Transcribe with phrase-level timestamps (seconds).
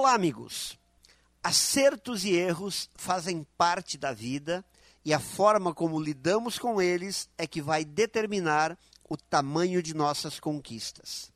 [0.00, 0.78] Olá, amigos!
[1.42, 4.64] Acertos e erros fazem parte da vida
[5.04, 10.38] e a forma como lidamos com eles é que vai determinar o tamanho de nossas
[10.38, 11.32] conquistas.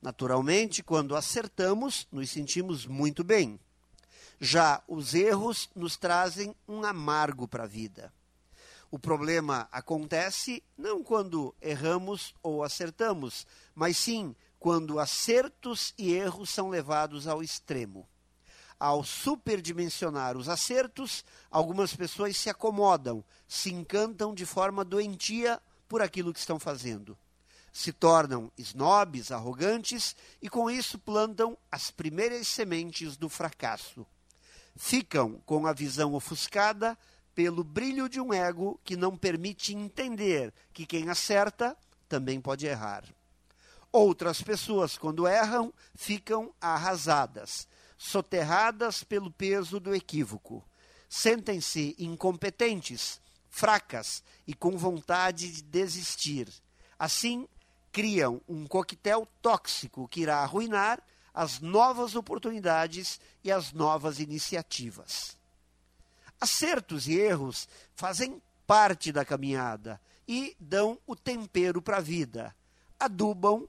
[0.00, 3.60] Naturalmente, quando acertamos, nos sentimos muito bem.
[4.40, 8.10] Já os erros nos trazem um amargo para a vida.
[8.90, 16.68] O problema acontece não quando erramos ou acertamos, mas sim quando acertos e erros são
[16.68, 18.08] levados ao extremo.
[18.78, 26.32] Ao superdimensionar os acertos, algumas pessoas se acomodam, se encantam de forma doentia por aquilo
[26.32, 27.18] que estão fazendo.
[27.72, 34.06] Se tornam snobs, arrogantes e com isso plantam as primeiras sementes do fracasso.
[34.76, 36.96] Ficam com a visão ofuscada
[37.34, 41.76] pelo brilho de um ego que não permite entender que quem acerta
[42.08, 43.02] também pode errar.
[43.92, 50.64] Outras pessoas, quando erram, ficam arrasadas, soterradas pelo peso do equívoco.
[51.10, 56.48] Sentem-se incompetentes, fracas e com vontade de desistir.
[56.98, 57.46] Assim,
[57.92, 61.02] criam um coquetel tóxico que irá arruinar
[61.34, 65.36] as novas oportunidades e as novas iniciativas.
[66.40, 72.56] Acertos e erros fazem parte da caminhada e dão o tempero para a vida,
[72.98, 73.68] adubam